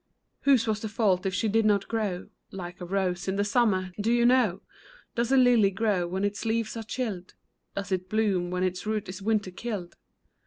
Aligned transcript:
Whose 0.39 0.65
was 0.65 0.79
the 0.79 0.89
fault 0.89 1.27
if 1.27 1.33
she 1.35 1.47
did 1.47 1.63
not 1.63 1.87
grow 1.87 2.29
Like 2.49 2.81
a 2.81 2.85
rose 2.87 3.27
in 3.27 3.35
the 3.35 3.43
summer? 3.43 3.91
Do 4.01 4.11
you 4.11 4.25
know? 4.25 4.61
Does 5.13 5.31
a 5.31 5.37
lily 5.37 5.69
grow 5.69 6.07
when 6.07 6.25
its 6.25 6.43
leaves 6.43 6.75
are 6.75 6.81
chilled? 6.81 7.35
Does 7.75 7.91
it 7.91 8.09
bloom 8.09 8.49
when 8.49 8.63
its 8.63 8.87
root 8.87 9.09
is 9.09 9.21
winter 9.21 9.51
killed 9.51 9.95